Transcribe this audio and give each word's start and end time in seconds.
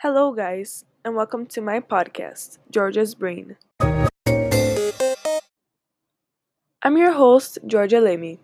Hello, 0.00 0.30
guys, 0.30 0.84
and 1.06 1.16
welcome 1.16 1.46
to 1.46 1.62
my 1.62 1.80
podcast, 1.80 2.58
Georgia's 2.70 3.14
Brain. 3.14 3.56
I'm 6.82 6.98
your 6.98 7.12
host, 7.12 7.58
Georgia 7.66 7.96
Lemy. 7.96 8.38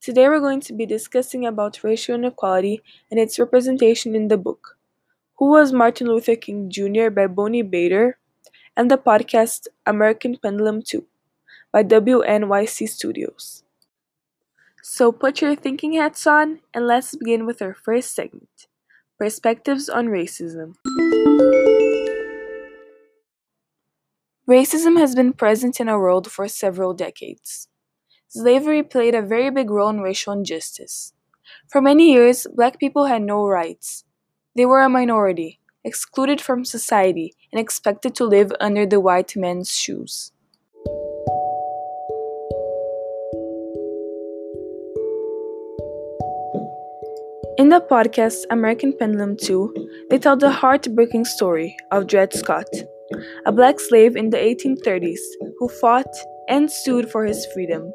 Today 0.00 0.28
we're 0.28 0.38
going 0.38 0.60
to 0.60 0.72
be 0.72 0.86
discussing 0.86 1.44
about 1.44 1.82
racial 1.82 2.14
inequality 2.14 2.84
and 3.10 3.18
its 3.18 3.36
representation 3.36 4.14
in 4.14 4.28
the 4.28 4.38
book, 4.38 4.78
Who 5.38 5.50
Was 5.50 5.72
Martin 5.72 6.06
Luther 6.06 6.36
King 6.36 6.70
Jr. 6.70 7.10
by 7.10 7.26
Bonnie 7.26 7.62
Bader, 7.62 8.16
and 8.76 8.88
the 8.88 8.96
podcast 8.96 9.66
American 9.84 10.36
Pendulum 10.36 10.82
2 10.82 11.04
by 11.72 11.82
WNYC 11.82 12.88
Studios. 12.88 13.64
So 14.84 15.10
put 15.10 15.42
your 15.42 15.56
thinking 15.56 15.94
hats 15.94 16.28
on 16.28 16.60
and 16.72 16.86
let's 16.86 17.16
begin 17.16 17.44
with 17.44 17.60
our 17.60 17.74
first 17.74 18.14
segment 18.14 18.68
Perspectives 19.20 19.90
on 19.90 20.06
Racism. 20.06 20.76
Racism 24.48 24.98
has 24.98 25.14
been 25.14 25.34
present 25.34 25.78
in 25.78 25.90
our 25.90 26.00
world 26.00 26.32
for 26.32 26.48
several 26.48 26.94
decades. 26.94 27.68
Slavery 28.28 28.82
played 28.82 29.14
a 29.14 29.20
very 29.20 29.50
big 29.50 29.68
role 29.68 29.90
in 29.90 30.00
racial 30.00 30.32
injustice. 30.32 31.12
For 31.68 31.82
many 31.82 32.10
years, 32.10 32.46
black 32.54 32.80
people 32.80 33.04
had 33.12 33.20
no 33.20 33.46
rights. 33.46 34.04
They 34.56 34.64
were 34.64 34.80
a 34.80 34.88
minority, 34.88 35.60
excluded 35.84 36.40
from 36.40 36.64
society, 36.64 37.34
and 37.52 37.60
expected 37.60 38.14
to 38.14 38.24
live 38.24 38.54
under 38.58 38.86
the 38.86 39.00
white 39.00 39.36
man's 39.36 39.70
shoes. 39.76 40.32
In 47.60 47.68
the 47.68 47.78
podcast 47.78 48.46
American 48.48 48.96
Pendulum 48.96 49.36
2, 49.36 50.06
they 50.08 50.18
tell 50.18 50.34
the 50.34 50.50
heartbreaking 50.50 51.26
story 51.26 51.76
of 51.90 52.06
Dred 52.06 52.32
Scott, 52.32 52.64
a 53.44 53.52
black 53.52 53.78
slave 53.78 54.16
in 54.16 54.30
the 54.30 54.38
1830s 54.38 55.20
who 55.58 55.68
fought 55.68 56.08
and 56.48 56.72
sued 56.72 57.10
for 57.10 57.26
his 57.26 57.46
freedom. 57.52 57.92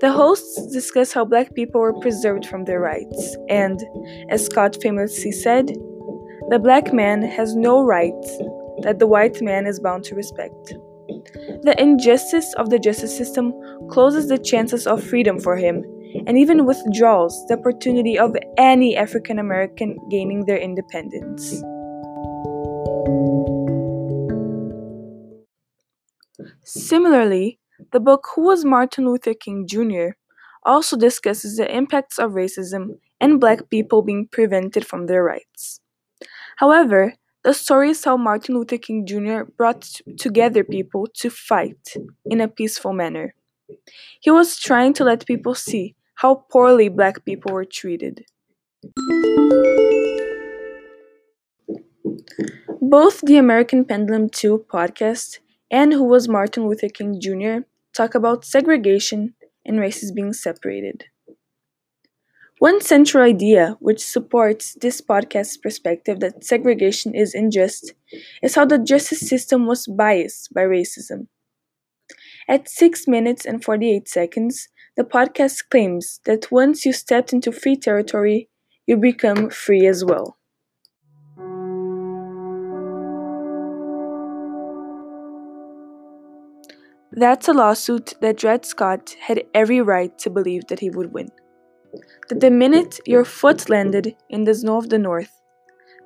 The 0.00 0.10
hosts 0.10 0.66
discuss 0.72 1.12
how 1.12 1.26
black 1.26 1.54
people 1.54 1.80
were 1.80 2.00
preserved 2.00 2.44
from 2.46 2.64
their 2.64 2.80
rights, 2.80 3.36
and, 3.48 3.80
as 4.30 4.46
Scott 4.46 4.76
famously 4.82 5.30
said, 5.30 5.68
the 6.48 6.58
black 6.60 6.92
man 6.92 7.22
has 7.22 7.54
no 7.54 7.84
rights 7.84 8.36
that 8.82 8.98
the 8.98 9.06
white 9.06 9.40
man 9.40 9.64
is 9.64 9.78
bound 9.78 10.02
to 10.06 10.16
respect. 10.16 10.74
The 11.62 11.76
injustice 11.78 12.52
of 12.54 12.70
the 12.70 12.80
justice 12.80 13.16
system 13.16 13.52
closes 13.90 14.26
the 14.26 14.38
chances 14.38 14.88
of 14.88 15.04
freedom 15.04 15.38
for 15.38 15.54
him 15.54 15.84
and 16.26 16.38
even 16.38 16.66
withdraws 16.66 17.44
the 17.48 17.58
opportunity 17.58 18.18
of 18.18 18.36
any 18.56 18.96
African 18.96 19.38
American 19.38 19.98
gaining 20.10 20.44
their 20.44 20.58
independence. 20.58 21.62
Similarly, 26.64 27.58
the 27.92 28.00
book 28.00 28.28
Who 28.34 28.42
Was 28.42 28.64
Martin 28.64 29.06
Luther 29.06 29.34
King 29.34 29.66
Jr. 29.66 30.10
also 30.64 30.96
discusses 30.96 31.56
the 31.56 31.74
impacts 31.74 32.18
of 32.18 32.32
racism 32.32 32.98
and 33.20 33.40
black 33.40 33.70
people 33.70 34.02
being 34.02 34.28
prevented 34.30 34.86
from 34.86 35.06
their 35.06 35.24
rights. 35.24 35.80
However, 36.56 37.14
the 37.42 37.54
story 37.54 37.90
is 37.90 38.04
how 38.04 38.16
Martin 38.16 38.54
Luther 38.54 38.76
King 38.76 39.06
Jr. 39.06 39.44
brought 39.56 40.00
together 40.18 40.62
people 40.62 41.06
to 41.14 41.30
fight 41.30 41.94
in 42.26 42.40
a 42.40 42.48
peaceful 42.48 42.92
manner. 42.92 43.34
He 44.20 44.30
was 44.30 44.58
trying 44.58 44.92
to 44.94 45.04
let 45.04 45.26
people 45.26 45.54
see 45.54 45.94
how 46.20 46.34
poorly 46.50 46.90
black 46.90 47.24
people 47.24 47.50
were 47.50 47.64
treated. 47.64 48.26
Both 52.82 53.22
the 53.22 53.38
American 53.38 53.86
Pendulum 53.86 54.28
2 54.28 54.66
podcast 54.70 55.38
and 55.70 55.94
Who 55.94 56.04
Was 56.04 56.28
Martin 56.28 56.68
Luther 56.68 56.90
King 56.90 57.18
Jr. 57.18 57.64
talk 57.96 58.14
about 58.14 58.44
segregation 58.44 59.32
and 59.64 59.80
races 59.80 60.12
being 60.12 60.34
separated. 60.34 61.06
One 62.58 62.82
central 62.82 63.24
idea 63.24 63.78
which 63.80 64.04
supports 64.04 64.74
this 64.74 65.00
podcast's 65.00 65.56
perspective 65.56 66.20
that 66.20 66.44
segregation 66.44 67.14
is 67.14 67.34
unjust 67.34 67.94
is 68.42 68.56
how 68.56 68.66
the 68.66 68.78
justice 68.78 69.26
system 69.26 69.66
was 69.66 69.86
biased 69.86 70.52
by 70.52 70.64
racism. 70.64 71.28
At 72.46 72.68
6 72.68 73.08
minutes 73.08 73.46
and 73.46 73.64
48 73.64 74.06
seconds, 74.06 74.68
the 74.96 75.04
podcast 75.04 75.68
claims 75.70 76.20
that 76.24 76.50
once 76.50 76.84
you 76.84 76.92
stepped 76.92 77.32
into 77.32 77.52
free 77.52 77.76
territory, 77.76 78.48
you 78.86 78.96
become 78.96 79.50
free 79.50 79.86
as 79.86 80.04
well. 80.04 80.36
That's 87.12 87.48
a 87.48 87.52
lawsuit 87.52 88.14
that 88.20 88.36
Dred 88.36 88.64
Scott 88.64 89.16
had 89.20 89.42
every 89.52 89.80
right 89.80 90.16
to 90.18 90.30
believe 90.30 90.66
that 90.68 90.80
he 90.80 90.90
would 90.90 91.12
win. 91.12 91.28
That 92.28 92.40
the 92.40 92.50
minute 92.50 93.00
your 93.04 93.24
foot 93.24 93.68
landed 93.68 94.16
in 94.28 94.44
the 94.44 94.54
snow 94.54 94.78
of 94.78 94.90
the 94.90 94.98
north, 94.98 95.40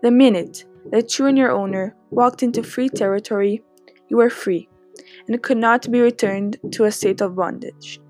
the 0.03 0.11
minute 0.11 0.65
that 0.91 1.19
you 1.19 1.27
and 1.27 1.37
your 1.37 1.50
owner 1.50 1.94
walked 2.11 2.43
into 2.43 2.62
free 2.62 2.89
territory, 2.89 3.62
you 4.09 4.17
were 4.17 4.31
free 4.31 4.69
and 5.28 5.43
could 5.43 5.59
not 5.59 5.91
be 5.91 6.00
returned 6.00 6.56
to 6.73 6.84
a 6.84 6.93
state 6.93 7.21
of 7.21 7.37
bondage. 7.37 8.00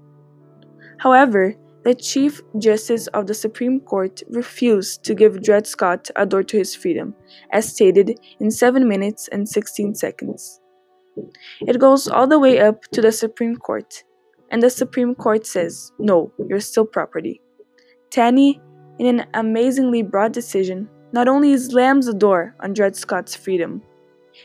However, 0.98 1.54
the 1.84 1.94
Chief 1.94 2.40
Justice 2.58 3.08
of 3.08 3.26
the 3.26 3.34
Supreme 3.34 3.78
Court 3.80 4.22
refused 4.30 5.04
to 5.04 5.14
give 5.14 5.42
Dred 5.42 5.66
Scott 5.66 6.10
a 6.16 6.24
door 6.24 6.42
to 6.42 6.56
his 6.56 6.74
freedom, 6.74 7.14
as 7.52 7.68
stated 7.68 8.18
in 8.40 8.50
7 8.50 8.88
minutes 8.88 9.28
and 9.28 9.46
16 9.46 9.94
seconds. 9.94 10.60
It 11.60 11.78
goes 11.78 12.08
all 12.08 12.26
the 12.26 12.38
way 12.38 12.58
up 12.60 12.84
to 12.92 13.02
the 13.02 13.12
Supreme 13.12 13.56
Court, 13.56 14.02
and 14.50 14.62
the 14.62 14.70
Supreme 14.70 15.14
Court 15.14 15.46
says, 15.46 15.92
no, 15.98 16.32
you're 16.48 16.60
still 16.60 16.86
property. 16.86 17.40
Taney, 18.10 18.60
in 18.98 19.06
an 19.06 19.26
amazingly 19.34 20.02
broad 20.02 20.32
decision, 20.32 20.88
not 21.12 21.28
only 21.28 21.56
slams 21.58 22.06
the 22.06 22.14
door 22.14 22.56
on 22.60 22.72
Dred 22.72 22.96
Scott's 22.96 23.36
freedom, 23.36 23.82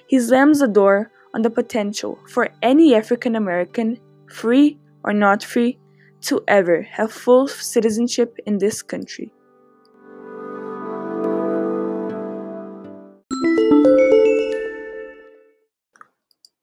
he 0.08 0.20
slams 0.20 0.60
the 0.60 0.68
door 0.68 1.12
on 1.34 1.42
the 1.42 1.50
potential 1.50 2.20
for 2.28 2.50
any 2.62 2.96
African 2.96 3.36
American, 3.36 3.98
free 4.28 4.78
or 5.04 5.14
not 5.14 5.44
free, 5.44 5.80
to 6.22 6.42
ever 6.48 6.82
have 6.82 7.12
full 7.12 7.48
citizenship 7.48 8.38
in 8.46 8.58
this 8.58 8.82
country. 8.82 9.32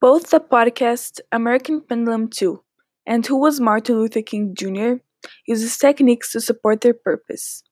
Both 0.00 0.30
the 0.30 0.40
podcast 0.40 1.20
American 1.32 1.80
Pendulum 1.80 2.28
2 2.28 2.62
and 3.06 3.26
Who 3.26 3.38
Was 3.38 3.60
Martin 3.60 3.98
Luther 3.98 4.22
King 4.22 4.54
Jr. 4.54 5.02
uses 5.46 5.78
techniques 5.78 6.32
to 6.32 6.40
support 6.40 6.82
their 6.82 6.94
purpose. 6.94 7.62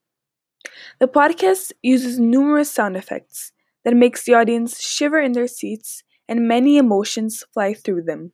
The 1.01 1.07
podcast 1.07 1.73
uses 1.83 2.19
numerous 2.19 2.71
sound 2.71 2.97
effects 2.97 3.53
that 3.85 3.95
makes 3.95 4.25
the 4.25 4.35
audience 4.35 4.81
shiver 4.81 5.21
in 5.21 5.33
their 5.33 5.47
seats 5.47 6.03
and 6.29 6.49
many 6.49 6.79
emotions 6.79 7.45
fly 7.53 7.75
through 7.75 8.03
them. 8.03 8.33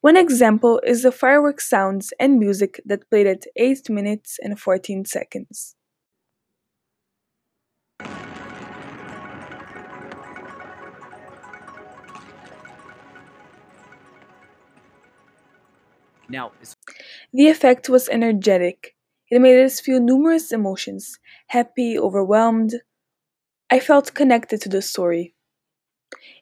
One 0.00 0.16
example 0.16 0.80
is 0.86 1.02
the 1.02 1.12
fireworks 1.12 1.68
sounds 1.68 2.14
and 2.18 2.38
music 2.38 2.80
that 2.86 3.08
played 3.10 3.26
at 3.26 3.44
8 3.56 3.90
minutes 3.90 4.38
and 4.42 4.58
14 4.58 5.04
seconds. 5.04 5.76
Now, 16.30 16.52
the 17.34 17.48
effect 17.48 17.90
was 17.90 18.08
energetic. 18.08 18.94
It 19.30 19.40
made 19.42 19.62
us 19.62 19.80
feel 19.80 20.00
numerous 20.00 20.50
emotions 20.50 21.18
happy, 21.48 21.98
overwhelmed. 21.98 22.76
I 23.68 23.80
felt 23.80 24.14
connected 24.14 24.62
to 24.62 24.70
the 24.70 24.80
story. 24.80 25.34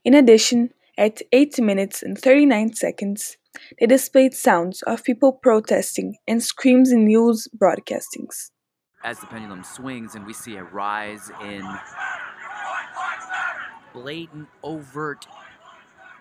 In 0.04 0.14
addition, 0.14 0.74
at 0.96 1.22
8 1.32 1.60
minutes 1.60 2.02
and 2.02 2.18
39 2.18 2.74
seconds, 2.74 3.38
they 3.78 3.86
displayed 3.86 4.34
sounds 4.34 4.82
of 4.82 5.04
people 5.04 5.32
protesting 5.32 6.16
and 6.26 6.42
screams 6.42 6.92
in 6.92 7.04
news 7.04 7.48
broadcastings. 7.56 8.50
As 9.04 9.20
the 9.20 9.26
pendulum 9.26 9.64
swings 9.64 10.14
and 10.14 10.26
we 10.26 10.32
see 10.32 10.56
a 10.56 10.64
rise 10.64 11.30
in 11.42 11.62
blatant, 13.92 14.48
overt 14.62 15.26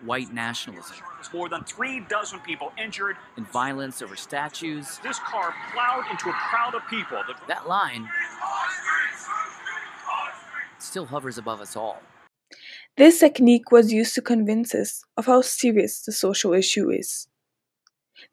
white 0.04 0.32
nationalism. 0.32 0.96
There's 1.16 1.32
more 1.32 1.48
than 1.48 1.64
three 1.64 2.00
dozen 2.08 2.40
people 2.40 2.72
injured. 2.78 3.16
in 3.36 3.44
violence 3.46 4.00
over 4.02 4.16
statues. 4.16 4.98
This 5.02 5.18
car 5.18 5.54
plowed 5.72 6.04
into 6.10 6.28
a 6.28 6.32
crowd 6.32 6.74
of 6.74 6.82
people. 6.88 7.20
That 7.48 7.66
line 7.66 8.08
still 10.78 11.06
hovers 11.06 11.38
above 11.38 11.60
us 11.60 11.76
all. 11.76 12.00
This 12.96 13.20
technique 13.20 13.70
was 13.70 13.92
used 13.92 14.14
to 14.14 14.22
convince 14.22 14.74
us 14.74 15.04
of 15.16 15.26
how 15.26 15.42
serious 15.42 16.02
the 16.02 16.12
social 16.12 16.52
issue 16.52 16.90
is. 16.90 17.27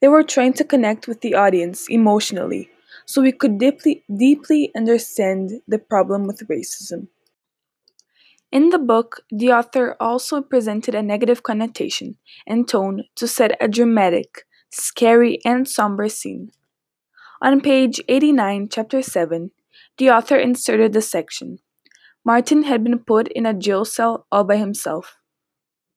They 0.02 0.08
were 0.08 0.24
trying 0.24 0.54
to 0.54 0.64
connect 0.64 1.08
with 1.08 1.22
the 1.22 1.36
audience 1.36 1.88
emotionally 1.90 2.70
so 3.06 3.22
we 3.22 3.32
could 3.32 3.58
deeply, 3.58 4.04
deeply 4.14 4.72
understand 4.76 5.62
the 5.68 5.80
problem 5.80 6.28
with 6.28 6.48
racism. 6.48 7.08
In 8.52 8.70
the 8.70 8.80
book, 8.80 9.22
the 9.30 9.52
author 9.52 9.96
also 10.00 10.42
presented 10.42 10.96
a 10.96 11.04
negative 11.04 11.44
connotation 11.44 12.18
and 12.48 12.68
tone 12.68 13.04
to 13.16 13.28
set 13.28 13.58
a 13.62 13.68
dramatic, 13.68 14.46
scary, 14.72 15.40
and 15.46 15.68
somber 15.68 16.08
scene. 16.10 16.52
On 17.42 17.62
page 17.62 18.02
89, 18.08 18.70
chapter 18.70 19.02
7, 19.02 19.52
the 19.98 20.10
author 20.10 20.38
inserted 20.38 20.94
the 20.94 21.02
section 21.02 21.60
Martin 22.26 22.64
had 22.64 22.84
been 22.84 22.98
put 22.98 23.28
in 23.30 23.46
a 23.46 23.54
jail 23.54 23.86
cell 23.86 24.26
all 24.32 24.44
by 24.44 24.58
himself. 24.58 25.18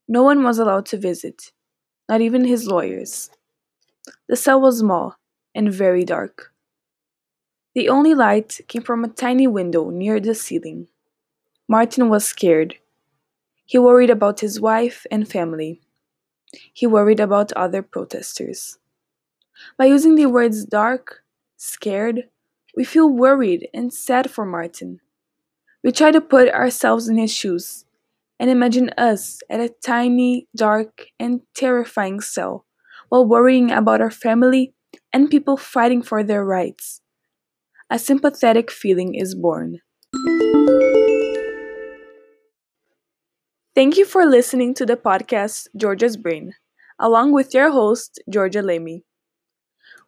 No 0.06 0.22
one 0.22 0.44
was 0.44 0.58
allowed 0.58 0.84
to 0.86 0.98
visit, 0.98 1.52
not 2.08 2.20
even 2.20 2.44
his 2.44 2.66
lawyers. 2.66 3.30
The 4.28 4.36
cell 4.36 4.60
was 4.60 4.78
small 4.78 5.16
and 5.54 5.72
very 5.72 6.04
dark. 6.04 6.52
The 7.74 7.88
only 7.88 8.14
light 8.14 8.60
came 8.68 8.82
from 8.82 9.04
a 9.04 9.08
tiny 9.08 9.46
window 9.46 9.90
near 9.90 10.20
the 10.20 10.34
ceiling. 10.34 10.88
Martin 11.68 12.08
was 12.08 12.24
scared. 12.24 12.76
He 13.66 13.78
worried 13.78 14.10
about 14.10 14.40
his 14.40 14.60
wife 14.60 15.06
and 15.10 15.28
family. 15.28 15.80
He 16.72 16.86
worried 16.86 17.20
about 17.20 17.52
other 17.52 17.82
protesters. 17.82 18.78
By 19.76 19.86
using 19.86 20.14
the 20.14 20.26
words 20.26 20.64
dark, 20.64 21.24
scared, 21.56 22.28
we 22.76 22.84
feel 22.84 23.08
worried 23.08 23.68
and 23.74 23.92
sad 23.92 24.30
for 24.30 24.46
Martin. 24.46 25.00
We 25.82 25.92
try 25.92 26.10
to 26.12 26.20
put 26.20 26.48
ourselves 26.50 27.08
in 27.08 27.18
his 27.18 27.32
shoes 27.32 27.84
and 28.38 28.50
imagine 28.50 28.90
us 28.96 29.42
at 29.50 29.60
a 29.60 29.68
tiny, 29.68 30.46
dark, 30.54 31.08
and 31.18 31.42
terrifying 31.54 32.20
cell 32.20 32.64
while 33.08 33.26
worrying 33.26 33.70
about 33.70 34.00
our 34.00 34.10
family 34.10 34.74
and 35.12 35.30
people 35.30 35.56
fighting 35.56 36.02
for 36.02 36.22
their 36.22 36.44
rights. 36.44 37.00
A 37.90 37.98
sympathetic 37.98 38.70
feeling 38.70 39.14
is 39.14 39.34
born. 39.34 39.80
Thank 43.74 43.96
you 43.96 44.04
for 44.04 44.26
listening 44.26 44.74
to 44.74 44.84
the 44.84 44.96
podcast 44.96 45.68
Georgia's 45.76 46.16
Brain, 46.16 46.54
along 46.98 47.32
with 47.32 47.54
your 47.54 47.70
host, 47.70 48.20
Georgia 48.28 48.60
Lamy. 48.60 49.04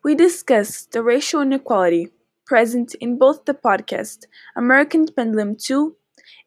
We 0.02 0.14
discuss 0.14 0.86
the 0.86 1.02
racial 1.02 1.40
inequality 1.40 2.08
present 2.46 2.94
in 2.96 3.16
both 3.16 3.44
the 3.44 3.54
podcast 3.54 4.24
American 4.56 5.06
Pendulum 5.06 5.56
2 5.56 5.94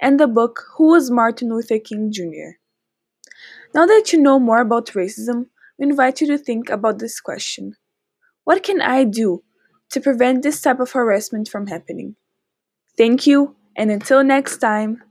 and 0.02 0.20
the 0.20 0.28
book 0.28 0.66
Who 0.76 0.90
Was 0.90 1.10
Martin 1.10 1.50
Luther 1.50 1.80
King 1.80 2.12
Jr. 2.12 2.60
Now 3.74 3.86
that 3.86 4.12
you 4.12 4.22
know 4.22 4.38
more 4.38 4.60
about 4.60 4.88
racism, 4.88 5.46
we 5.78 5.86
invite 5.88 6.22
you 6.22 6.28
to 6.28 6.38
think 6.38 6.70
about 6.70 7.00
this 7.00 7.20
question 7.20 7.76
What 8.46 8.64
can 8.64 8.82
I 8.82 9.06
do 9.06 9.44
to 9.92 10.02
prevent 10.02 10.44
this 10.44 10.62
type 10.62 10.80
of 10.80 10.92
harassment 10.94 11.48
from 11.50 11.68
happening? 11.68 12.16
Thank 12.98 13.28
you, 13.28 13.56
and 13.76 13.92
until 13.92 14.24
next 14.24 14.58
time. 14.58 15.04